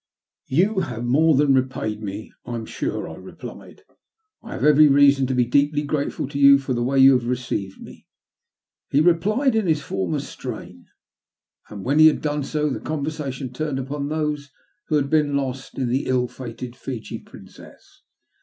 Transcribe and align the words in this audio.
''You 0.49 0.85
have 0.87 1.03
more 1.05 1.35
than 1.35 1.53
repaid 1.53 2.01
me, 2.01 2.33
I'm 2.43 2.65
sure/' 2.65 3.07
I 3.07 3.17
replied." 3.17 3.83
I 4.41 4.53
have 4.53 4.63
every 4.63 4.87
reason 4.87 5.27
to 5.27 5.35
be 5.35 5.45
deeply 5.45 5.83
grateful 5.83 6.27
to 6.29 6.39
you 6.39 6.57
for 6.57 6.73
the 6.73 6.81
way 6.81 6.97
you 6.97 7.11
have 7.13 7.27
received 7.27 7.79
me." 7.79 8.07
He 8.89 8.99
replied 8.99 9.53
in 9.55 9.67
his 9.67 9.83
former 9.83 10.19
strain, 10.19 10.87
and 11.69 11.85
when 11.85 11.99
he 11.99 12.07
had 12.07 12.19
done 12.23 12.41
so, 12.43 12.67
the 12.71 12.79
conversation 12.79 13.53
turned 13.53 13.77
upon 13.77 14.09
those 14.09 14.49
who 14.87 14.95
had 14.95 15.11
been 15.11 15.37
lost 15.37 15.77
in 15.77 15.87
the 15.89 16.07
ill 16.07 16.27
fated 16.27 16.75
Fiji 16.75 17.19
Princess. 17.19 18.01